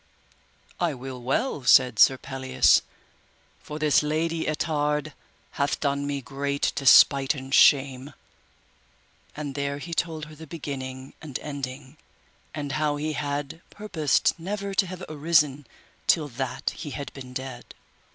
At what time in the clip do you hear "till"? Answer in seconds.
16.07-16.29